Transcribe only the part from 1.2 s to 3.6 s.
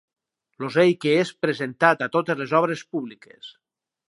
és present a totes les obres públiques.